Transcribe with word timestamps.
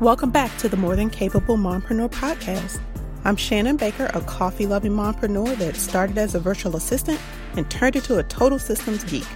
Welcome 0.00 0.30
back 0.30 0.54
to 0.58 0.68
the 0.68 0.76
More 0.76 0.94
Than 0.94 1.08
Capable 1.08 1.56
Mompreneur 1.56 2.10
podcast. 2.10 2.82
I'm 3.24 3.34
Shannon 3.34 3.78
Baker, 3.78 4.10
a 4.12 4.20
coffee 4.20 4.66
loving 4.66 4.92
mompreneur 4.92 5.56
that 5.56 5.74
started 5.74 6.18
as 6.18 6.34
a 6.34 6.38
virtual 6.38 6.76
assistant 6.76 7.18
and 7.56 7.70
turned 7.70 7.96
into 7.96 8.18
a 8.18 8.22
total 8.22 8.58
systems 8.58 9.04
geek. 9.04 9.26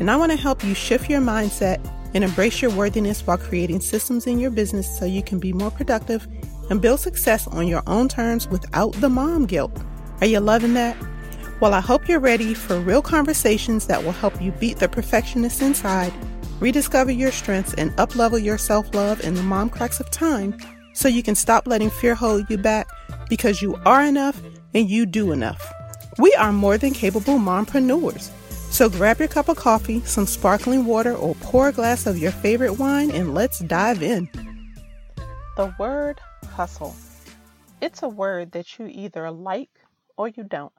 And 0.00 0.10
I 0.10 0.16
want 0.16 0.32
to 0.32 0.36
help 0.36 0.64
you 0.64 0.74
shift 0.74 1.08
your 1.08 1.20
mindset 1.20 1.78
and 2.12 2.24
embrace 2.24 2.60
your 2.60 2.72
worthiness 2.72 3.24
while 3.24 3.38
creating 3.38 3.82
systems 3.82 4.26
in 4.26 4.40
your 4.40 4.50
business 4.50 4.98
so 4.98 5.04
you 5.04 5.22
can 5.22 5.38
be 5.38 5.52
more 5.52 5.70
productive 5.70 6.26
and 6.70 6.82
build 6.82 6.98
success 6.98 7.46
on 7.46 7.68
your 7.68 7.84
own 7.86 8.08
terms 8.08 8.48
without 8.48 8.92
the 8.94 9.08
mom 9.08 9.46
guilt. 9.46 9.80
Are 10.22 10.26
you 10.26 10.40
loving 10.40 10.74
that? 10.74 10.96
Well, 11.60 11.72
I 11.72 11.80
hope 11.80 12.08
you're 12.08 12.18
ready 12.18 12.52
for 12.52 12.80
real 12.80 13.00
conversations 13.00 13.86
that 13.86 14.02
will 14.02 14.10
help 14.10 14.42
you 14.42 14.50
beat 14.50 14.78
the 14.78 14.88
perfectionist 14.88 15.62
inside, 15.62 16.12
rediscover 16.60 17.10
your 17.10 17.32
strengths, 17.32 17.74
and 17.74 17.90
uplevel 17.96 18.42
your 18.42 18.58
self 18.58 18.94
love 18.94 19.20
in 19.22 19.34
the 19.34 19.42
mom 19.42 19.70
cracks 19.70 20.00
of 20.00 20.10
time 20.10 20.56
so 20.92 21.08
you 21.08 21.22
can 21.22 21.34
stop 21.34 21.66
letting 21.66 21.90
fear 21.90 22.14
hold 22.14 22.48
you 22.50 22.58
back 22.58 22.88
because 23.28 23.62
you 23.62 23.76
are 23.86 24.04
enough 24.04 24.40
and 24.74 24.88
you 24.88 25.06
do 25.06 25.32
enough. 25.32 25.72
We 26.18 26.34
are 26.34 26.52
more 26.52 26.78
than 26.78 26.92
capable 26.92 27.38
mompreneurs. 27.38 28.30
So 28.70 28.88
grab 28.88 29.18
your 29.18 29.28
cup 29.28 29.48
of 29.48 29.56
coffee, 29.56 30.00
some 30.02 30.26
sparkling 30.26 30.84
water, 30.84 31.14
or 31.14 31.34
pour 31.36 31.68
a 31.68 31.72
glass 31.72 32.06
of 32.06 32.18
your 32.18 32.30
favorite 32.30 32.78
wine 32.78 33.10
and 33.10 33.34
let's 33.34 33.58
dive 33.60 34.02
in. 34.02 34.28
The 35.56 35.74
word 35.78 36.20
hustle. 36.48 36.94
It's 37.80 38.02
a 38.02 38.08
word 38.08 38.52
that 38.52 38.78
you 38.78 38.86
either 38.86 39.30
like 39.30 39.70
or 40.16 40.28
you 40.28 40.44
don't. 40.44 40.72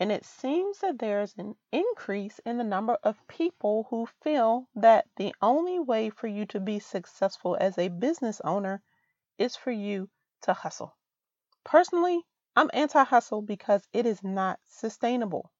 And 0.00 0.10
it 0.10 0.24
seems 0.24 0.78
that 0.78 0.98
there's 0.98 1.34
an 1.36 1.56
increase 1.70 2.38
in 2.46 2.56
the 2.56 2.64
number 2.64 2.94
of 3.02 3.28
people 3.28 3.86
who 3.90 4.06
feel 4.06 4.66
that 4.74 5.06
the 5.16 5.34
only 5.42 5.78
way 5.78 6.08
for 6.08 6.26
you 6.26 6.46
to 6.46 6.58
be 6.58 6.78
successful 6.78 7.54
as 7.60 7.76
a 7.76 7.88
business 7.88 8.40
owner 8.40 8.82
is 9.36 9.56
for 9.56 9.70
you 9.70 10.08
to 10.40 10.54
hustle. 10.54 10.96
Personally, 11.64 12.26
I'm 12.56 12.70
anti 12.72 13.04
hustle 13.04 13.42
because 13.42 13.86
it 13.92 14.06
is 14.06 14.24
not 14.24 14.58
sustainable. 14.66 15.52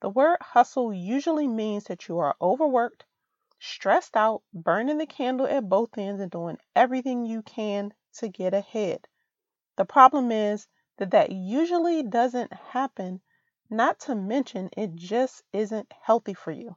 The 0.00 0.10
word 0.10 0.42
hustle 0.42 0.92
usually 0.92 1.48
means 1.48 1.84
that 1.84 2.06
you 2.06 2.18
are 2.18 2.36
overworked, 2.38 3.06
stressed 3.58 4.14
out, 4.14 4.42
burning 4.52 4.98
the 4.98 5.06
candle 5.06 5.46
at 5.46 5.70
both 5.70 5.96
ends, 5.96 6.20
and 6.20 6.30
doing 6.30 6.58
everything 6.76 7.24
you 7.24 7.40
can 7.40 7.94
to 8.18 8.28
get 8.28 8.52
ahead. 8.52 9.08
The 9.76 9.86
problem 9.86 10.30
is 10.30 10.68
that 10.98 11.12
that 11.12 11.32
usually 11.32 12.02
doesn't 12.02 12.52
happen 12.52 13.22
not 13.70 14.00
to 14.00 14.14
mention, 14.14 14.68
it 14.76 14.94
just 14.96 15.42
isn't 15.52 15.92
healthy 16.02 16.34
for 16.34 16.50
you. 16.50 16.76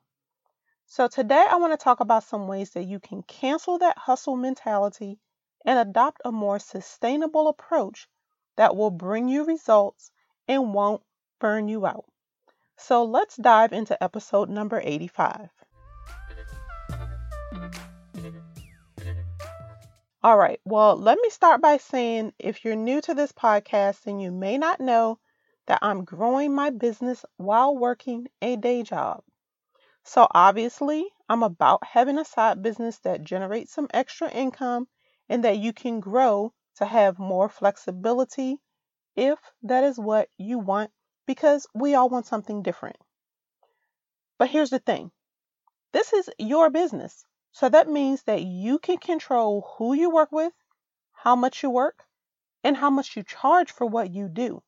So, 0.86 1.08
today 1.08 1.44
I 1.50 1.56
want 1.56 1.74
to 1.74 1.84
talk 1.84 2.00
about 2.00 2.24
some 2.24 2.48
ways 2.48 2.70
that 2.72 2.84
you 2.84 3.00
can 3.00 3.24
cancel 3.24 3.80
that 3.80 3.98
hustle 3.98 4.36
mentality 4.36 5.20
and 5.66 5.80
adopt 5.80 6.22
a 6.24 6.32
more 6.32 6.60
sustainable 6.60 7.48
approach 7.48 8.08
that 8.58 8.76
will 8.76 8.92
bring 8.92 9.28
you 9.28 9.44
results 9.44 10.12
and 10.48 10.74
won't 10.74 11.02
burn 11.40 11.68
you 11.68 11.86
out. 11.86 12.06
So, 12.78 13.06
let's 13.06 13.38
dive 13.38 13.74
into 13.74 14.02
episode 14.04 14.50
number 14.50 14.80
85. 14.84 15.50
All 20.24 20.38
right, 20.38 20.62
well, 20.64 20.96
let 20.96 21.18
me 21.22 21.30
start 21.30 21.60
by 21.60 21.78
saying 21.78 22.34
if 22.40 22.64
you're 22.64 22.76
new 22.76 23.02
to 23.02 23.14
this 23.14 23.32
podcast 23.32 24.06
and 24.06 24.22
you 24.22 24.32
may 24.32 24.58
not 24.58 24.80
know 24.80 25.20
that 25.66 25.80
I'm 25.82 26.04
growing 26.04 26.54
my 26.54 26.70
business 26.70 27.26
while 27.38 27.76
working 27.76 28.28
a 28.42 28.56
day 28.56 28.84
job. 28.84 29.24
So, 30.04 30.28
obviously, 30.32 31.10
I'm 31.30 31.44
about 31.44 31.86
having 31.86 32.18
a 32.18 32.26
side 32.26 32.62
business 32.62 33.00
that 33.00 33.24
generates 33.24 33.74
some 33.74 33.88
extra 33.94 34.30
income 34.30 34.88
and 35.30 35.44
that 35.46 35.58
you 35.58 35.72
can 35.72 36.02
grow 36.02 36.54
to 36.76 36.86
have 36.86 37.20
more 37.20 37.48
flexibility 37.48 38.60
if 39.16 39.40
that 39.62 39.84
is 39.84 39.98
what 39.98 40.30
you 40.38 40.60
want, 40.60 40.92
because 41.26 41.66
we 41.74 41.96
all 41.96 42.10
want 42.10 42.26
something 42.26 42.62
different. 42.64 42.98
But 44.38 44.50
here's 44.50 44.72
the 44.72 44.80
thing 44.80 45.12
this 45.94 46.12
is 46.12 46.30
your 46.38 46.70
business. 46.70 47.24
So 47.52 47.70
that 47.70 47.88
means 47.88 48.24
that 48.24 48.42
you 48.42 48.80
can 48.80 48.98
control 48.98 49.62
who 49.78 49.94
you 49.94 50.10
work 50.10 50.32
with, 50.32 50.52
how 51.14 51.36
much 51.36 51.64
you 51.64 51.70
work, 51.70 52.04
and 52.64 52.76
how 52.76 52.90
much 52.90 53.16
you 53.16 53.24
charge 53.24 53.72
for 53.72 53.86
what 53.86 54.12
you 54.12 54.28
do 54.28 54.62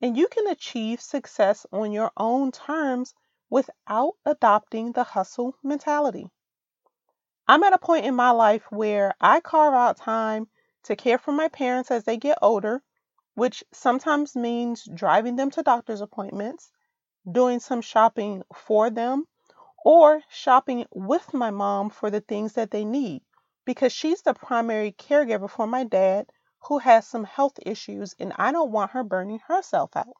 and 0.00 0.16
you 0.16 0.28
can 0.28 0.46
achieve 0.48 1.00
success 1.00 1.66
on 1.72 1.92
your 1.92 2.10
own 2.16 2.52
terms 2.52 3.14
without 3.50 4.14
adopting 4.24 4.92
the 4.92 5.04
hustle 5.04 5.56
mentality. 5.62 6.30
I'm 7.46 7.62
at 7.62 7.72
a 7.72 7.78
point 7.78 8.06
in 8.06 8.14
my 8.14 8.30
life 8.30 8.64
where 8.70 9.14
I 9.20 9.40
carve 9.40 9.74
out 9.74 9.96
time 9.96 10.48
to 10.84 10.96
care 10.96 11.18
for 11.18 11.32
my 11.32 11.48
parents 11.48 11.90
as 11.90 12.04
they 12.04 12.16
get 12.16 12.38
older, 12.40 12.82
which 13.34 13.62
sometimes 13.72 14.34
means 14.34 14.88
driving 14.94 15.36
them 15.36 15.50
to 15.52 15.62
doctor's 15.62 16.00
appointments, 16.00 16.70
doing 17.30 17.60
some 17.60 17.80
shopping 17.80 18.42
for 18.54 18.90
them, 18.90 19.26
or 19.84 20.22
shopping 20.28 20.86
with 20.92 21.34
my 21.34 21.50
mom 21.50 21.90
for 21.90 22.10
the 22.10 22.20
things 22.20 22.54
that 22.54 22.70
they 22.70 22.84
need 22.84 23.22
because 23.66 23.92
she's 23.92 24.22
the 24.22 24.34
primary 24.34 24.92
caregiver 24.92 25.48
for 25.48 25.66
my 25.66 25.84
dad 25.84 26.26
who 26.66 26.78
has 26.78 27.06
some 27.06 27.24
health 27.24 27.58
issues, 27.64 28.14
and 28.18 28.32
I 28.36 28.52
don't 28.52 28.72
want 28.72 28.92
her 28.92 29.04
burning 29.04 29.40
herself 29.46 29.96
out. 29.96 30.16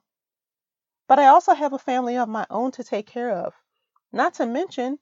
But 1.06 1.18
I 1.18 1.26
also 1.26 1.54
have 1.54 1.72
a 1.72 1.78
family 1.78 2.16
of 2.16 2.28
my 2.28 2.46
own 2.50 2.70
to 2.72 2.84
take 2.84 3.06
care 3.06 3.30
of. 3.30 3.54
Not 4.12 4.34
to 4.34 4.46
mention, 4.46 4.98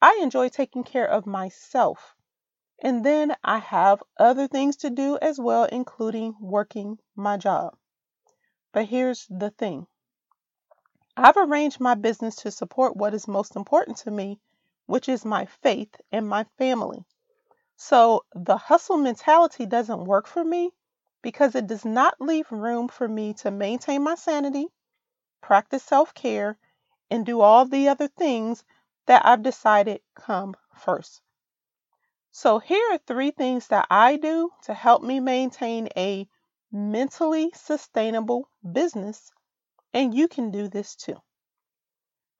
I 0.00 0.18
enjoy 0.22 0.48
taking 0.48 0.84
care 0.84 1.08
of 1.08 1.26
myself. 1.26 2.14
And 2.80 3.04
then 3.04 3.34
I 3.42 3.58
have 3.58 4.02
other 4.18 4.46
things 4.46 4.76
to 4.78 4.90
do 4.90 5.18
as 5.20 5.40
well, 5.40 5.64
including 5.64 6.36
working 6.40 6.98
my 7.16 7.36
job. 7.36 7.76
But 8.72 8.86
here's 8.86 9.26
the 9.28 9.50
thing 9.50 9.86
I've 11.16 11.36
arranged 11.36 11.80
my 11.80 11.94
business 11.94 12.36
to 12.36 12.50
support 12.52 12.96
what 12.96 13.14
is 13.14 13.26
most 13.26 13.56
important 13.56 13.96
to 13.98 14.10
me, 14.10 14.38
which 14.86 15.08
is 15.08 15.24
my 15.24 15.46
faith 15.46 15.94
and 16.12 16.28
my 16.28 16.44
family. 16.58 17.04
So 17.80 18.26
the 18.32 18.56
hustle 18.56 18.96
mentality 18.96 19.64
doesn't 19.64 20.04
work 20.04 20.26
for 20.26 20.44
me 20.44 20.72
because 21.22 21.54
it 21.54 21.68
does 21.68 21.84
not 21.84 22.20
leave 22.20 22.50
room 22.50 22.88
for 22.88 23.06
me 23.06 23.34
to 23.34 23.52
maintain 23.52 24.02
my 24.02 24.16
sanity, 24.16 24.66
practice 25.40 25.84
self 25.84 26.12
care, 26.12 26.58
and 27.08 27.24
do 27.24 27.40
all 27.40 27.64
the 27.66 27.88
other 27.88 28.08
things 28.08 28.64
that 29.06 29.24
I've 29.24 29.44
decided 29.44 30.02
come 30.16 30.56
first. 30.74 31.22
So 32.32 32.58
here 32.58 32.84
are 32.90 32.98
three 32.98 33.30
things 33.30 33.68
that 33.68 33.86
I 33.88 34.16
do 34.16 34.50
to 34.62 34.74
help 34.74 35.04
me 35.04 35.20
maintain 35.20 35.88
a 35.96 36.28
mentally 36.72 37.52
sustainable 37.54 38.50
business, 38.72 39.30
and 39.94 40.12
you 40.12 40.26
can 40.26 40.50
do 40.50 40.66
this 40.66 40.96
too. 40.96 41.22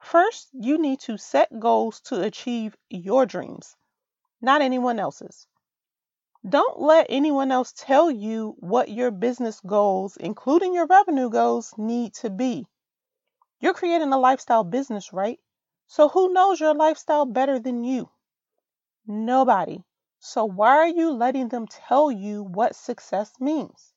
First, 0.00 0.48
you 0.52 0.78
need 0.78 0.98
to 1.02 1.16
set 1.16 1.60
goals 1.60 2.00
to 2.00 2.22
achieve 2.22 2.76
your 2.90 3.24
dreams 3.24 3.76
not 4.40 4.62
anyone 4.62 4.98
else's. 4.98 5.46
Don't 6.48 6.80
let 6.80 7.06
anyone 7.08 7.50
else 7.50 7.72
tell 7.76 8.10
you 8.10 8.54
what 8.58 8.88
your 8.88 9.10
business 9.10 9.60
goals, 9.60 10.16
including 10.16 10.72
your 10.72 10.86
revenue 10.86 11.30
goals, 11.30 11.74
need 11.76 12.14
to 12.14 12.30
be. 12.30 12.66
You're 13.60 13.74
creating 13.74 14.12
a 14.12 14.18
lifestyle 14.18 14.62
business, 14.62 15.12
right? 15.12 15.40
So 15.88 16.08
who 16.08 16.32
knows 16.32 16.60
your 16.60 16.74
lifestyle 16.74 17.26
better 17.26 17.58
than 17.58 17.82
you? 17.82 18.10
Nobody. 19.06 19.82
So 20.20 20.44
why 20.44 20.76
are 20.76 20.88
you 20.88 21.10
letting 21.10 21.48
them 21.48 21.66
tell 21.66 22.10
you 22.10 22.44
what 22.44 22.76
success 22.76 23.32
means? 23.40 23.92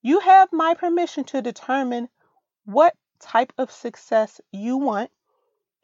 You 0.00 0.20
have 0.20 0.52
my 0.52 0.74
permission 0.74 1.24
to 1.24 1.42
determine 1.42 2.08
what 2.64 2.94
type 3.20 3.52
of 3.58 3.70
success 3.70 4.40
you 4.52 4.76
want 4.76 5.10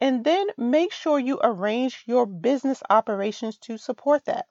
and 0.01 0.23
then 0.23 0.47
make 0.57 0.91
sure 0.91 1.17
you 1.17 1.39
arrange 1.41 2.03
your 2.05 2.25
business 2.25 2.83
operations 2.89 3.57
to 3.59 3.77
support 3.77 4.25
that. 4.25 4.45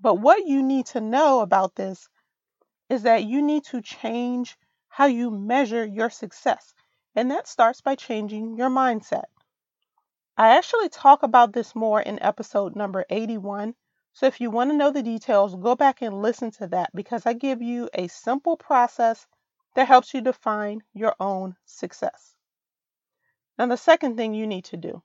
But 0.00 0.16
what 0.16 0.46
you 0.46 0.62
need 0.62 0.86
to 0.86 1.00
know 1.00 1.40
about 1.40 1.74
this 1.74 2.08
is 2.88 3.02
that 3.04 3.24
you 3.24 3.40
need 3.40 3.64
to 3.64 3.80
change 3.80 4.58
how 4.88 5.06
you 5.06 5.30
measure 5.30 5.84
your 5.84 6.10
success. 6.10 6.74
And 7.14 7.30
that 7.30 7.48
starts 7.48 7.80
by 7.80 7.94
changing 7.94 8.56
your 8.56 8.68
mindset. 8.68 9.24
I 10.36 10.56
actually 10.56 10.88
talk 10.88 11.22
about 11.22 11.52
this 11.52 11.74
more 11.74 12.00
in 12.00 12.22
episode 12.22 12.74
number 12.74 13.04
81. 13.08 13.74
So 14.12 14.26
if 14.26 14.40
you 14.40 14.50
want 14.50 14.70
to 14.70 14.76
know 14.76 14.90
the 14.90 15.02
details, 15.02 15.54
go 15.54 15.74
back 15.74 16.02
and 16.02 16.20
listen 16.20 16.50
to 16.52 16.66
that 16.68 16.90
because 16.94 17.24
I 17.24 17.32
give 17.32 17.62
you 17.62 17.88
a 17.94 18.08
simple 18.08 18.56
process 18.56 19.26
that 19.74 19.88
helps 19.88 20.12
you 20.12 20.20
define 20.20 20.82
your 20.92 21.14
own 21.20 21.56
success. 21.64 22.34
Now, 23.62 23.68
the 23.68 23.76
second 23.76 24.16
thing 24.16 24.34
you 24.34 24.48
need 24.48 24.64
to 24.64 24.76
do 24.76 25.04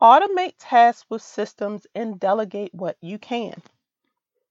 automate 0.00 0.54
tasks 0.58 1.04
with 1.10 1.20
systems 1.20 1.86
and 1.94 2.18
delegate 2.18 2.72
what 2.72 2.96
you 3.02 3.18
can. 3.18 3.60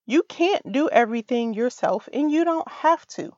You 0.06 0.22
can't 0.22 0.72
do 0.72 0.90
everything 0.90 1.56
yourself 1.56 2.08
and 2.14 2.32
you 2.32 2.46
don't 2.46 2.68
have 2.68 3.08
to. 3.18 3.36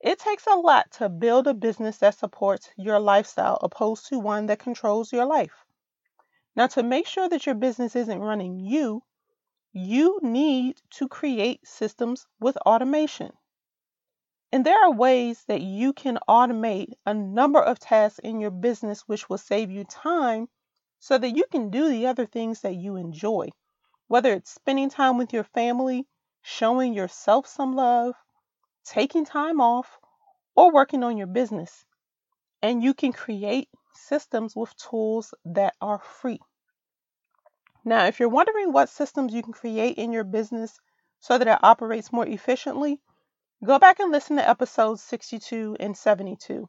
It 0.00 0.18
takes 0.18 0.44
a 0.48 0.56
lot 0.56 0.90
to 0.94 1.08
build 1.08 1.46
a 1.46 1.54
business 1.54 1.98
that 1.98 2.18
supports 2.18 2.68
your 2.76 2.98
lifestyle 2.98 3.60
opposed 3.62 4.08
to 4.08 4.18
one 4.18 4.46
that 4.46 4.58
controls 4.58 5.12
your 5.12 5.24
life. 5.24 5.64
Now, 6.56 6.66
to 6.66 6.82
make 6.82 7.06
sure 7.06 7.28
that 7.28 7.46
your 7.46 7.54
business 7.54 7.94
isn't 7.94 8.18
running 8.18 8.58
you, 8.58 9.04
you 9.72 10.18
need 10.20 10.82
to 10.94 11.06
create 11.06 11.64
systems 11.64 12.26
with 12.40 12.56
automation. 12.56 13.30
And 14.52 14.66
there 14.66 14.82
are 14.82 14.92
ways 14.92 15.44
that 15.46 15.60
you 15.60 15.92
can 15.92 16.18
automate 16.28 16.94
a 17.06 17.14
number 17.14 17.60
of 17.60 17.78
tasks 17.78 18.18
in 18.18 18.40
your 18.40 18.50
business 18.50 19.02
which 19.02 19.28
will 19.28 19.38
save 19.38 19.70
you 19.70 19.84
time 19.84 20.48
so 20.98 21.16
that 21.16 21.36
you 21.36 21.44
can 21.52 21.70
do 21.70 21.88
the 21.88 22.08
other 22.08 22.26
things 22.26 22.60
that 22.62 22.74
you 22.74 22.96
enjoy, 22.96 23.50
whether 24.08 24.32
it's 24.32 24.50
spending 24.50 24.90
time 24.90 25.18
with 25.18 25.32
your 25.32 25.44
family, 25.44 26.06
showing 26.42 26.94
yourself 26.94 27.46
some 27.46 27.76
love, 27.76 28.14
taking 28.84 29.24
time 29.24 29.60
off, 29.60 29.98
or 30.56 30.72
working 30.72 31.04
on 31.04 31.16
your 31.16 31.28
business. 31.28 31.84
And 32.60 32.82
you 32.82 32.92
can 32.92 33.12
create 33.12 33.68
systems 33.94 34.56
with 34.56 34.76
tools 34.76 35.32
that 35.44 35.74
are 35.80 36.00
free. 36.00 36.40
Now, 37.84 38.06
if 38.06 38.18
you're 38.18 38.28
wondering 38.28 38.72
what 38.72 38.88
systems 38.88 39.32
you 39.32 39.42
can 39.42 39.52
create 39.52 39.96
in 39.96 40.12
your 40.12 40.24
business 40.24 40.78
so 41.20 41.38
that 41.38 41.48
it 41.48 41.58
operates 41.62 42.12
more 42.12 42.26
efficiently, 42.26 43.00
go 43.64 43.78
back 43.78 44.00
and 44.00 44.10
listen 44.10 44.36
to 44.36 44.48
episodes 44.48 45.02
62 45.02 45.76
and 45.78 45.96
72. 45.96 46.68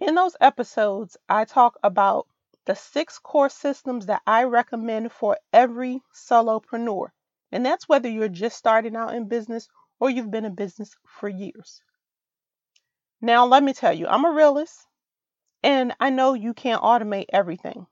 In 0.00 0.14
those 0.14 0.36
episodes, 0.40 1.16
I 1.28 1.44
talk 1.44 1.78
about 1.82 2.26
the 2.64 2.74
six 2.74 3.18
core 3.18 3.48
systems 3.48 4.06
that 4.06 4.22
I 4.26 4.44
recommend 4.44 5.12
for 5.12 5.38
every 5.52 6.00
solopreneur. 6.14 7.08
And 7.52 7.64
that's 7.64 7.88
whether 7.88 8.08
you're 8.08 8.28
just 8.28 8.56
starting 8.56 8.96
out 8.96 9.14
in 9.14 9.28
business 9.28 9.68
or 10.00 10.10
you've 10.10 10.30
been 10.30 10.44
in 10.44 10.54
business 10.54 10.96
for 11.06 11.28
years. 11.28 11.80
Now, 13.20 13.46
let 13.46 13.62
me 13.62 13.72
tell 13.72 13.92
you, 13.92 14.06
I'm 14.08 14.24
a 14.24 14.32
realist 14.32 14.86
and 15.62 15.94
I 16.00 16.10
know 16.10 16.34
you 16.34 16.54
can't 16.54 16.82
automate 16.82 17.26
everything. 17.32 17.86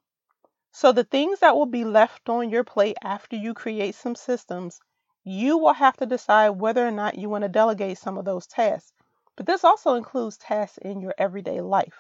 So, 0.73 0.93
the 0.93 1.05
things 1.05 1.41
that 1.41 1.55
will 1.55 1.67
be 1.67 1.85
left 1.85 2.29
on 2.29 2.51
your 2.51 2.65
plate 2.65 2.97
after 3.03 3.37
you 3.37 3.55
create 3.55 3.95
some 3.95 4.15
systems, 4.15 4.81
you 5.25 5.59
will 5.59 5.75
have 5.75 5.97
to 5.99 6.07
decide 6.07 6.51
whether 6.51 6.87
or 6.87 6.91
not 6.91 7.19
you 7.19 7.29
want 7.29 7.43
to 7.43 7.49
delegate 7.49 7.99
some 7.99 8.17
of 8.17 8.25
those 8.25 8.47
tasks. 8.47 8.93
But 9.37 9.47
this 9.47 9.65
also 9.65 9.95
includes 9.95 10.39
tasks 10.39 10.79
in 10.79 11.01
your 11.01 11.15
everyday 11.19 11.61
life. 11.61 11.99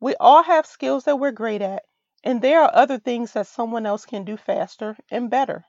We 0.00 0.14
all 0.16 0.42
have 0.42 0.66
skills 0.66 1.04
that 1.04 1.18
we're 1.18 1.32
great 1.32 1.62
at, 1.62 1.84
and 2.22 2.42
there 2.42 2.62
are 2.62 2.74
other 2.74 2.98
things 2.98 3.32
that 3.32 3.46
someone 3.46 3.86
else 3.86 4.04
can 4.04 4.24
do 4.24 4.36
faster 4.36 4.96
and 5.10 5.30
better. 5.30 5.64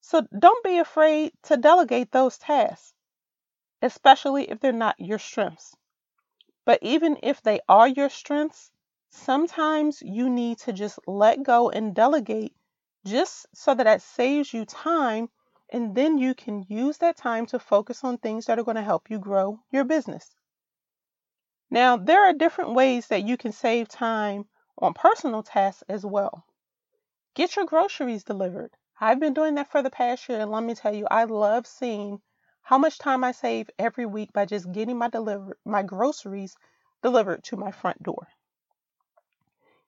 So, 0.00 0.22
don't 0.38 0.62
be 0.62 0.78
afraid 0.78 1.32
to 1.44 1.56
delegate 1.56 2.12
those 2.12 2.38
tasks, 2.38 2.94
especially 3.82 4.48
if 4.48 4.60
they're 4.60 4.72
not 4.72 5.00
your 5.00 5.18
strengths. 5.18 5.74
But 6.64 6.78
even 6.82 7.18
if 7.22 7.42
they 7.42 7.60
are 7.68 7.88
your 7.88 8.10
strengths, 8.10 8.70
sometimes 9.10 10.00
you 10.02 10.30
need 10.30 10.58
to 10.60 10.72
just 10.72 10.98
let 11.06 11.42
go 11.42 11.70
and 11.70 11.94
delegate 11.94 12.54
just 13.06 13.46
so 13.54 13.74
that 13.74 13.84
that 13.84 14.02
saves 14.02 14.52
you 14.52 14.64
time 14.64 15.28
and 15.70 15.94
then 15.94 16.18
you 16.18 16.34
can 16.34 16.64
use 16.68 16.98
that 16.98 17.16
time 17.16 17.46
to 17.46 17.58
focus 17.58 18.04
on 18.04 18.18
things 18.18 18.46
that 18.46 18.58
are 18.58 18.64
going 18.64 18.76
to 18.76 18.82
help 18.82 19.10
you 19.10 19.18
grow 19.18 19.60
your 19.70 19.84
business. 19.84 20.34
Now, 21.70 21.96
there 21.96 22.24
are 22.24 22.32
different 22.32 22.74
ways 22.74 23.08
that 23.08 23.24
you 23.24 23.36
can 23.36 23.52
save 23.52 23.88
time 23.88 24.46
on 24.78 24.94
personal 24.94 25.42
tasks 25.42 25.82
as 25.88 26.04
well. 26.06 26.44
Get 27.34 27.56
your 27.56 27.64
groceries 27.64 28.24
delivered. 28.24 28.76
I've 29.00 29.20
been 29.20 29.34
doing 29.34 29.56
that 29.56 29.70
for 29.70 29.82
the 29.82 29.90
past 29.90 30.28
year, 30.28 30.40
and 30.40 30.50
let 30.50 30.62
me 30.62 30.74
tell 30.74 30.94
you, 30.94 31.06
I 31.10 31.24
love 31.24 31.66
seeing 31.66 32.22
how 32.62 32.78
much 32.78 32.98
time 32.98 33.24
I 33.24 33.32
save 33.32 33.68
every 33.78 34.06
week 34.06 34.32
by 34.32 34.44
just 34.44 34.72
getting 34.72 34.96
my 34.96 35.08
deliver 35.08 35.58
my 35.64 35.82
groceries 35.82 36.56
delivered 37.02 37.44
to 37.44 37.56
my 37.56 37.72
front 37.72 38.02
door. 38.02 38.28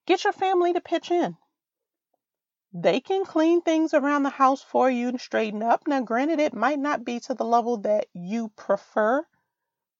Get 0.06 0.24
your 0.24 0.32
family 0.32 0.72
to 0.72 0.80
pitch 0.80 1.10
in. 1.10 1.36
They 2.72 3.00
can 3.00 3.24
clean 3.24 3.62
things 3.62 3.94
around 3.94 4.24
the 4.24 4.30
house 4.30 4.62
for 4.62 4.90
you 4.90 5.08
and 5.08 5.20
straighten 5.20 5.62
up. 5.62 5.86
Now, 5.86 6.02
granted, 6.02 6.38
it 6.38 6.54
might 6.54 6.78
not 6.78 7.04
be 7.04 7.18
to 7.20 7.34
the 7.34 7.44
level 7.44 7.78
that 7.78 8.06
you 8.12 8.48
prefer, 8.50 9.26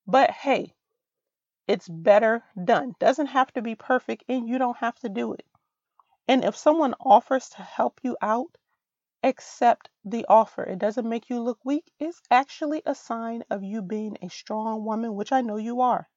but 0.07 0.31
hey, 0.31 0.75
it's 1.67 1.89
better 1.89 2.45
done. 2.63 2.95
Doesn't 2.99 3.29
have 3.29 3.53
to 3.55 3.63
be 3.63 3.75
perfect, 3.75 4.25
and 4.29 4.49
you 4.49 4.59
don't 4.59 4.77
have 4.79 4.99
to 5.01 5.09
do 5.09 5.33
it. 5.33 5.47
And 6.27 6.45
if 6.45 6.57
someone 6.57 6.95
offers 7.01 7.49
to 7.51 7.63
help 7.63 8.01
you 8.03 8.17
out, 8.21 8.59
accept 9.23 9.89
the 10.05 10.27
offer. 10.29 10.63
It 10.63 10.79
doesn't 10.79 11.09
make 11.09 11.31
you 11.31 11.41
look 11.41 11.59
weak. 11.65 11.91
It's 11.99 12.21
actually 12.31 12.83
a 12.85 12.95
sign 12.95 13.45
of 13.51 13.63
you 13.63 13.83
being 13.83 14.19
a 14.23 14.29
strong 14.29 14.85
woman, 14.85 15.15
which 15.15 15.33
I 15.33 15.41
know 15.41 15.57
you 15.57 15.81
are. 15.81 16.09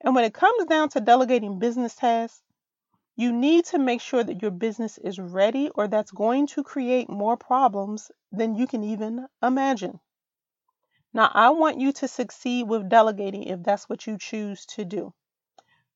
And 0.00 0.14
when 0.14 0.24
it 0.24 0.34
comes 0.34 0.66
down 0.66 0.90
to 0.90 1.00
delegating 1.00 1.58
business 1.58 1.94
tasks, 1.94 2.42
you 3.18 3.32
need 3.32 3.64
to 3.64 3.80
make 3.80 4.00
sure 4.00 4.22
that 4.22 4.40
your 4.42 4.52
business 4.52 4.96
is 4.96 5.18
ready 5.18 5.70
or 5.70 5.88
that's 5.88 6.12
going 6.12 6.46
to 6.46 6.62
create 6.62 7.10
more 7.10 7.36
problems 7.36 8.12
than 8.30 8.54
you 8.54 8.64
can 8.64 8.84
even 8.84 9.26
imagine. 9.42 9.98
Now, 11.12 11.28
I 11.34 11.50
want 11.50 11.80
you 11.80 11.90
to 11.94 12.06
succeed 12.06 12.68
with 12.68 12.88
delegating 12.88 13.42
if 13.42 13.60
that's 13.64 13.88
what 13.88 14.06
you 14.06 14.18
choose 14.18 14.66
to 14.66 14.84
do. 14.84 15.12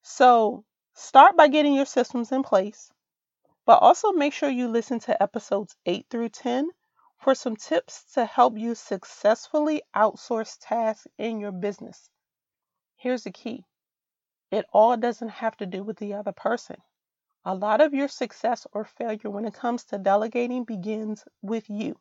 So, 0.02 0.64
start 0.94 1.36
by 1.36 1.46
getting 1.46 1.74
your 1.74 1.86
systems 1.86 2.32
in 2.32 2.42
place, 2.42 2.90
but 3.66 3.80
also 3.80 4.10
make 4.10 4.32
sure 4.32 4.50
you 4.50 4.66
listen 4.66 4.98
to 5.00 5.22
episodes 5.22 5.76
8 5.86 6.06
through 6.10 6.30
10 6.30 6.70
for 7.19 7.36
some 7.36 7.54
tips 7.54 8.02
to 8.14 8.24
help 8.24 8.58
you 8.58 8.74
successfully 8.74 9.80
outsource 9.94 10.56
tasks 10.60 11.06
in 11.19 11.38
your 11.38 11.52
business. 11.52 12.10
Here's 12.96 13.22
the 13.22 13.30
key 13.30 13.64
it 14.50 14.66
all 14.72 14.96
doesn't 14.96 15.28
have 15.28 15.56
to 15.58 15.66
do 15.66 15.84
with 15.84 15.98
the 15.98 16.14
other 16.14 16.32
person. 16.32 16.78
A 17.44 17.54
lot 17.54 17.80
of 17.80 17.92
your 17.92 18.06
success 18.06 18.66
or 18.72 18.84
failure 18.84 19.28
when 19.28 19.44
it 19.44 19.54
comes 19.54 19.84
to 19.86 19.98
delegating 19.98 20.62
begins 20.62 21.24
with 21.42 21.68
you, 21.68 21.98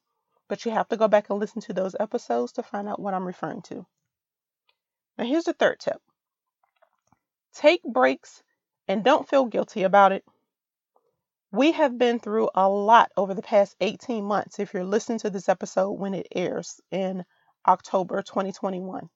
but 0.47 0.65
you 0.65 0.71
have 0.71 0.87
to 0.89 0.97
go 0.97 1.07
back 1.07 1.29
and 1.29 1.39
listen 1.39 1.61
to 1.61 1.73
those 1.73 1.95
episodes 1.99 2.51
to 2.53 2.63
find 2.63 2.87
out 2.87 2.99
what 2.99 3.15
I'm 3.15 3.25
referring 3.25 3.63
to. 3.63 3.87
Now, 5.17 5.25
here's 5.25 5.45
the 5.45 5.53
third 5.53 5.79
tip 5.79 6.01
take 7.53 7.83
breaks 7.83 8.43
and 8.87 9.03
don't 9.03 9.27
feel 9.27 9.45
guilty 9.45 9.83
about 9.83 10.11
it. 10.11 10.23
We 11.51 11.71
have 11.71 11.97
been 11.97 12.19
through 12.19 12.49
a 12.53 12.69
lot 12.69 13.11
over 13.17 13.33
the 13.33 13.41
past 13.41 13.75
18 13.81 14.23
months 14.23 14.59
if 14.59 14.73
you're 14.73 14.83
listening 14.83 15.19
to 15.19 15.29
this 15.29 15.49
episode 15.49 15.91
when 15.91 16.13
it 16.13 16.27
airs 16.33 16.79
in 16.91 17.25
October 17.67 18.21
2021. 18.21 19.09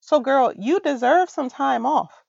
So, 0.00 0.20
girl, 0.20 0.52
you 0.56 0.80
deserve 0.80 1.30
some 1.30 1.48
time 1.48 1.86
off. 1.86 2.21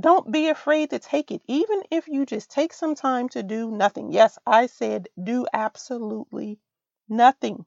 Don't 0.00 0.30
be 0.30 0.48
afraid 0.48 0.90
to 0.90 1.00
take 1.00 1.32
it, 1.32 1.42
even 1.48 1.82
if 1.90 2.06
you 2.06 2.24
just 2.24 2.50
take 2.50 2.72
some 2.72 2.94
time 2.94 3.28
to 3.30 3.42
do 3.42 3.70
nothing. 3.70 4.12
Yes, 4.12 4.38
I 4.46 4.66
said 4.66 5.08
do 5.20 5.46
absolutely 5.52 6.60
nothing. 7.08 7.66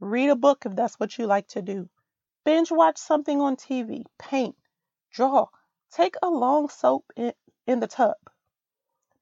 Read 0.00 0.30
a 0.30 0.36
book 0.36 0.66
if 0.66 0.74
that's 0.74 0.98
what 0.98 1.16
you 1.16 1.26
like 1.26 1.46
to 1.48 1.62
do. 1.62 1.88
Binge 2.44 2.72
watch 2.72 2.98
something 2.98 3.40
on 3.40 3.56
TV. 3.56 4.04
Paint. 4.18 4.56
Draw. 5.12 5.46
Take 5.92 6.16
a 6.22 6.28
long 6.28 6.68
soap 6.68 7.04
in, 7.14 7.32
in 7.68 7.78
the 7.78 7.86
tub. 7.86 8.16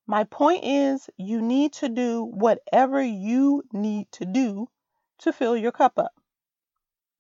My 0.07 0.25
point 0.25 0.65
is, 0.65 1.11
you 1.19 1.43
need 1.43 1.75
to 1.75 1.89
do 1.89 2.25
whatever 2.25 3.03
you 3.03 3.63
need 3.73 4.11
to 4.13 4.25
do 4.25 4.69
to 5.19 5.33
fill 5.33 5.57
your 5.57 5.73
cup 5.73 5.99
up. 5.99 6.20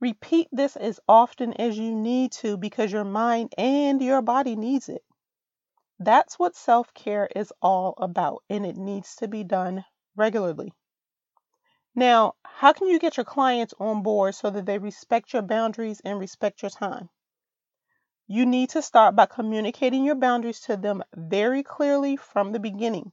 Repeat 0.00 0.48
this 0.50 0.76
as 0.76 0.98
often 1.06 1.52
as 1.54 1.76
you 1.76 1.94
need 1.94 2.32
to 2.32 2.56
because 2.56 2.90
your 2.90 3.04
mind 3.04 3.52
and 3.58 4.00
your 4.00 4.22
body 4.22 4.56
needs 4.56 4.88
it. 4.88 5.04
That's 5.98 6.38
what 6.38 6.56
self-care 6.56 7.28
is 7.36 7.52
all 7.60 7.94
about 7.98 8.42
and 8.48 8.64
it 8.64 8.78
needs 8.78 9.16
to 9.16 9.28
be 9.28 9.44
done 9.44 9.84
regularly. 10.16 10.72
Now, 11.94 12.36
how 12.44 12.72
can 12.72 12.86
you 12.86 12.98
get 12.98 13.18
your 13.18 13.24
clients 13.24 13.74
on 13.78 14.02
board 14.02 14.34
so 14.34 14.48
that 14.48 14.64
they 14.64 14.78
respect 14.78 15.34
your 15.34 15.42
boundaries 15.42 16.00
and 16.02 16.18
respect 16.18 16.62
your 16.62 16.70
time? 16.70 17.10
You 18.26 18.46
need 18.46 18.70
to 18.70 18.80
start 18.80 19.16
by 19.16 19.26
communicating 19.26 20.04
your 20.04 20.14
boundaries 20.14 20.60
to 20.60 20.76
them 20.76 21.02
very 21.14 21.62
clearly 21.62 22.16
from 22.16 22.52
the 22.52 22.60
beginning. 22.60 23.12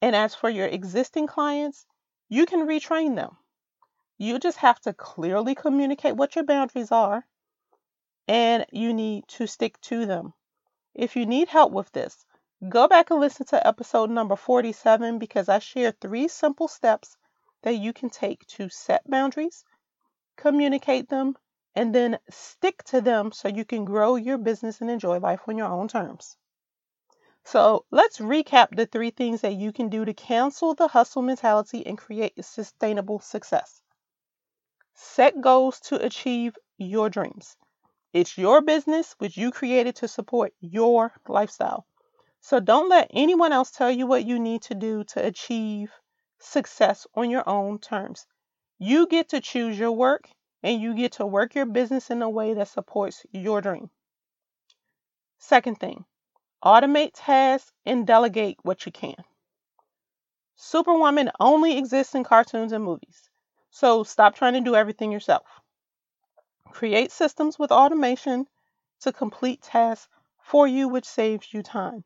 And 0.00 0.16
as 0.16 0.34
for 0.34 0.48
your 0.48 0.68
existing 0.68 1.26
clients, 1.26 1.84
you 2.28 2.46
can 2.46 2.66
retrain 2.66 3.16
them. 3.16 3.36
You 4.22 4.38
just 4.38 4.58
have 4.58 4.78
to 4.80 4.92
clearly 4.92 5.54
communicate 5.54 6.14
what 6.14 6.36
your 6.36 6.44
boundaries 6.44 6.92
are 6.92 7.26
and 8.28 8.66
you 8.70 8.92
need 8.92 9.26
to 9.28 9.46
stick 9.46 9.80
to 9.80 10.04
them. 10.04 10.34
If 10.92 11.16
you 11.16 11.24
need 11.24 11.48
help 11.48 11.72
with 11.72 11.90
this, 11.92 12.26
go 12.68 12.86
back 12.86 13.08
and 13.08 13.18
listen 13.18 13.46
to 13.46 13.66
episode 13.66 14.10
number 14.10 14.36
47 14.36 15.18
because 15.18 15.48
I 15.48 15.58
share 15.58 15.92
three 15.92 16.28
simple 16.28 16.68
steps 16.68 17.16
that 17.62 17.78
you 17.78 17.94
can 17.94 18.10
take 18.10 18.46
to 18.48 18.68
set 18.68 19.08
boundaries, 19.08 19.64
communicate 20.36 21.08
them, 21.08 21.38
and 21.74 21.94
then 21.94 22.18
stick 22.28 22.84
to 22.88 23.00
them 23.00 23.32
so 23.32 23.48
you 23.48 23.64
can 23.64 23.86
grow 23.86 24.16
your 24.16 24.36
business 24.36 24.82
and 24.82 24.90
enjoy 24.90 25.18
life 25.18 25.48
on 25.48 25.56
your 25.56 25.68
own 25.68 25.88
terms. 25.88 26.36
So 27.44 27.86
let's 27.90 28.18
recap 28.18 28.76
the 28.76 28.84
three 28.84 29.12
things 29.12 29.40
that 29.40 29.54
you 29.54 29.72
can 29.72 29.88
do 29.88 30.04
to 30.04 30.12
cancel 30.12 30.74
the 30.74 30.88
hustle 30.88 31.22
mentality 31.22 31.86
and 31.86 31.96
create 31.96 32.44
sustainable 32.44 33.20
success. 33.20 33.80
Set 35.02 35.40
goals 35.40 35.80
to 35.80 35.96
achieve 36.04 36.58
your 36.76 37.08
dreams. 37.08 37.56
It's 38.12 38.36
your 38.36 38.60
business, 38.60 39.14
which 39.16 39.34
you 39.34 39.50
created 39.50 39.96
to 39.96 40.08
support 40.08 40.52
your 40.60 41.18
lifestyle. 41.26 41.86
So 42.40 42.60
don't 42.60 42.90
let 42.90 43.10
anyone 43.14 43.50
else 43.50 43.70
tell 43.70 43.90
you 43.90 44.06
what 44.06 44.26
you 44.26 44.38
need 44.38 44.60
to 44.64 44.74
do 44.74 45.04
to 45.04 45.26
achieve 45.26 45.90
success 46.38 47.06
on 47.14 47.30
your 47.30 47.48
own 47.48 47.78
terms. 47.78 48.26
You 48.78 49.06
get 49.06 49.30
to 49.30 49.40
choose 49.40 49.78
your 49.78 49.92
work 49.92 50.28
and 50.62 50.82
you 50.82 50.94
get 50.94 51.12
to 51.12 51.24
work 51.24 51.54
your 51.54 51.64
business 51.64 52.10
in 52.10 52.20
a 52.20 52.28
way 52.28 52.52
that 52.52 52.68
supports 52.68 53.24
your 53.32 53.62
dream. 53.62 53.88
Second 55.38 55.80
thing, 55.80 56.04
automate 56.62 57.12
tasks 57.14 57.72
and 57.86 58.06
delegate 58.06 58.58
what 58.64 58.84
you 58.84 58.92
can. 58.92 59.24
Superwoman 60.56 61.30
only 61.40 61.78
exists 61.78 62.14
in 62.14 62.22
cartoons 62.22 62.72
and 62.72 62.84
movies, 62.84 63.29
so 63.70 64.02
stop 64.02 64.34
trying 64.34 64.54
to 64.54 64.60
do 64.60 64.74
everything 64.74 65.12
yourself. 65.12 65.46
Create 66.70 67.12
systems 67.12 67.58
with 67.58 67.72
automation 67.72 68.46
to 69.00 69.12
complete 69.12 69.62
tasks 69.62 70.08
for 70.42 70.66
you, 70.66 70.88
which 70.88 71.04
saves 71.04 71.52
you 71.52 71.62
time. 71.62 72.04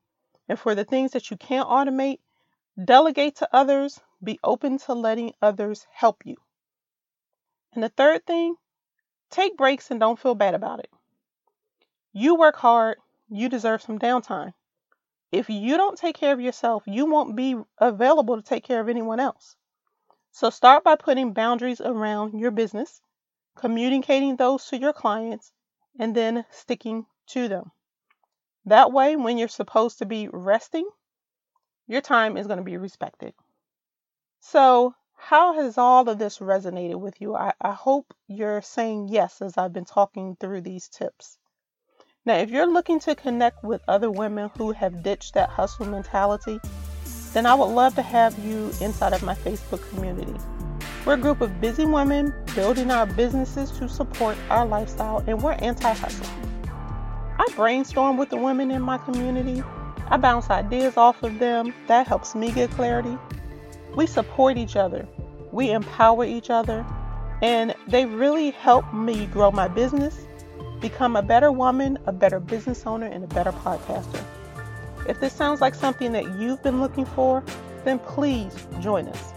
And 0.48 0.58
for 0.58 0.74
the 0.74 0.84
things 0.84 1.12
that 1.12 1.30
you 1.30 1.36
can't 1.36 1.68
automate, 1.68 2.20
delegate 2.82 3.36
to 3.36 3.48
others. 3.52 4.00
Be 4.22 4.38
open 4.42 4.78
to 4.78 4.94
letting 4.94 5.34
others 5.42 5.86
help 5.90 6.24
you. 6.24 6.36
And 7.74 7.82
the 7.82 7.88
third 7.88 8.24
thing, 8.26 8.54
take 9.30 9.56
breaks 9.56 9.90
and 9.90 10.00
don't 10.00 10.18
feel 10.18 10.34
bad 10.34 10.54
about 10.54 10.80
it. 10.80 10.90
You 12.12 12.36
work 12.36 12.56
hard, 12.56 12.98
you 13.28 13.48
deserve 13.48 13.82
some 13.82 13.98
downtime. 13.98 14.54
If 15.32 15.50
you 15.50 15.76
don't 15.76 15.98
take 15.98 16.16
care 16.16 16.32
of 16.32 16.40
yourself, 16.40 16.84
you 16.86 17.06
won't 17.06 17.34
be 17.36 17.56
available 17.78 18.36
to 18.36 18.42
take 18.42 18.64
care 18.64 18.80
of 18.80 18.88
anyone 18.88 19.18
else. 19.18 19.56
So 20.36 20.50
start 20.50 20.82
by 20.82 20.96
putting 20.96 21.32
boundaries 21.32 21.80
around 21.80 22.40
your 22.40 22.50
business, 22.50 23.00
communicating 23.54 24.34
those 24.34 24.66
to 24.66 24.76
your 24.76 24.92
clients, 24.92 25.52
and 25.96 26.12
then 26.12 26.44
sticking 26.50 27.06
to 27.28 27.46
them. 27.46 27.70
That 28.64 28.90
way, 28.90 29.14
when 29.14 29.38
you're 29.38 29.46
supposed 29.46 29.98
to 29.98 30.06
be 30.06 30.26
resting, 30.26 30.90
your 31.86 32.00
time 32.00 32.36
is 32.36 32.48
going 32.48 32.56
to 32.56 32.64
be 32.64 32.76
respected. 32.76 33.32
So, 34.40 34.96
how 35.14 35.52
has 35.52 35.78
all 35.78 36.08
of 36.08 36.18
this 36.18 36.38
resonated 36.40 36.98
with 36.98 37.20
you? 37.20 37.36
I, 37.36 37.52
I 37.60 37.70
hope 37.70 38.12
you're 38.26 38.60
saying 38.60 39.10
yes 39.10 39.40
as 39.40 39.56
I've 39.56 39.72
been 39.72 39.84
talking 39.84 40.34
through 40.34 40.62
these 40.62 40.88
tips. 40.88 41.38
Now, 42.24 42.38
if 42.38 42.50
you're 42.50 42.66
looking 42.66 42.98
to 43.00 43.14
connect 43.14 43.62
with 43.62 43.84
other 43.86 44.10
women 44.10 44.50
who 44.58 44.72
have 44.72 45.04
ditched 45.04 45.34
that 45.34 45.50
hustle 45.50 45.86
mentality, 45.86 46.58
then 47.34 47.44
I 47.44 47.54
would 47.54 47.66
love 47.66 47.94
to 47.96 48.02
have 48.02 48.38
you 48.38 48.72
inside 48.80 49.12
of 49.12 49.22
my 49.22 49.34
Facebook 49.34 49.86
community. 49.90 50.34
We're 51.04 51.14
a 51.14 51.18
group 51.18 51.42
of 51.42 51.60
busy 51.60 51.84
women 51.84 52.32
building 52.54 52.90
our 52.90 53.04
businesses 53.04 53.70
to 53.72 53.88
support 53.90 54.38
our 54.48 54.64
lifestyle, 54.64 55.22
and 55.26 55.42
we're 55.42 55.52
anti 55.52 55.92
hustle. 55.92 56.26
I 57.38 57.46
brainstorm 57.54 58.16
with 58.16 58.30
the 58.30 58.38
women 58.38 58.70
in 58.70 58.80
my 58.80 58.96
community. 58.96 59.62
I 60.08 60.16
bounce 60.16 60.48
ideas 60.48 60.96
off 60.96 61.22
of 61.22 61.38
them. 61.38 61.74
That 61.88 62.06
helps 62.06 62.34
me 62.34 62.50
get 62.50 62.70
clarity. 62.70 63.18
We 63.94 64.06
support 64.06 64.56
each 64.56 64.76
other, 64.76 65.06
we 65.52 65.70
empower 65.70 66.24
each 66.24 66.48
other, 66.48 66.86
and 67.42 67.74
they 67.86 68.06
really 68.06 68.52
help 68.52 68.94
me 68.94 69.26
grow 69.26 69.50
my 69.50 69.68
business 69.68 70.24
Become 70.84 71.16
a 71.16 71.22
better 71.22 71.50
woman, 71.50 71.98
a 72.04 72.12
better 72.12 72.38
business 72.38 72.84
owner, 72.84 73.06
and 73.06 73.24
a 73.24 73.26
better 73.26 73.52
podcaster. 73.52 74.22
If 75.06 75.20
this 75.20 75.32
sounds 75.32 75.60
like 75.60 75.74
something 75.74 76.12
that 76.12 76.38
you've 76.38 76.62
been 76.62 76.80
looking 76.80 77.04
for, 77.04 77.42
then 77.84 77.98
please 77.98 78.66
join 78.80 79.08
us. 79.08 79.32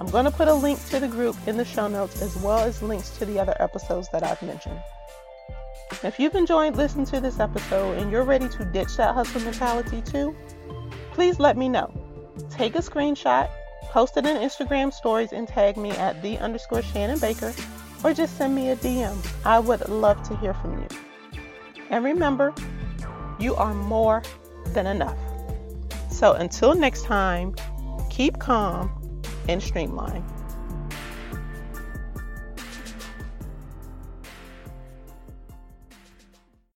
I'm 0.00 0.10
going 0.10 0.24
to 0.24 0.30
put 0.30 0.48
a 0.48 0.54
link 0.54 0.84
to 0.88 0.98
the 0.98 1.08
group 1.08 1.36
in 1.46 1.56
the 1.56 1.64
show 1.64 1.86
notes 1.86 2.20
as 2.20 2.36
well 2.36 2.58
as 2.58 2.82
links 2.82 3.10
to 3.18 3.24
the 3.24 3.38
other 3.38 3.56
episodes 3.60 4.08
that 4.10 4.22
I've 4.22 4.42
mentioned. 4.42 4.80
If 6.02 6.18
you've 6.18 6.34
enjoyed 6.34 6.76
listening 6.76 7.06
to 7.06 7.20
this 7.20 7.38
episode 7.38 7.98
and 7.98 8.10
you're 8.10 8.24
ready 8.24 8.48
to 8.48 8.64
ditch 8.64 8.96
that 8.96 9.14
hustle 9.14 9.40
mentality 9.42 10.02
too, 10.02 10.34
please 11.12 11.38
let 11.38 11.56
me 11.56 11.68
know. 11.68 11.92
Take 12.50 12.74
a 12.74 12.80
screenshot, 12.80 13.48
post 13.84 14.16
it 14.16 14.26
in 14.26 14.36
Instagram 14.36 14.92
stories, 14.92 15.32
and 15.32 15.46
tag 15.46 15.76
me 15.76 15.92
at 15.92 16.20
the 16.22 16.36
underscore 16.38 16.82
Shannon 16.82 17.20
Baker 17.20 17.54
or 18.02 18.12
just 18.12 18.36
send 18.36 18.54
me 18.54 18.70
a 18.70 18.76
DM. 18.76 19.16
I 19.44 19.60
would 19.60 19.88
love 19.88 20.22
to 20.28 20.36
hear 20.36 20.52
from 20.54 20.82
you. 20.82 20.88
And 21.90 22.04
remember, 22.04 22.52
you 23.38 23.54
are 23.54 23.74
more 23.74 24.22
than 24.74 24.86
enough. 24.86 25.16
So 26.10 26.34
until 26.34 26.74
next 26.74 27.04
time, 27.04 27.54
keep 28.10 28.38
calm 28.38 28.90
and 29.48 29.62
streamline. 29.62 30.24